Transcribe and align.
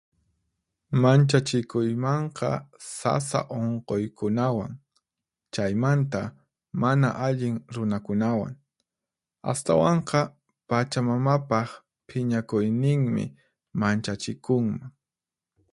Manchachikuymanqa 1.01 2.49
sasa 2.97 3.39
unquykunawan, 3.59 4.71
chaymanta 5.53 6.21
mana 6.81 7.09
allin 7.27 7.55
runakunawan. 7.75 8.53
Astawanqa, 9.53 10.19
pachamamapaq 10.69 11.69
phiñakuyninmi 12.07 13.23
manchachikunman. 13.79 14.81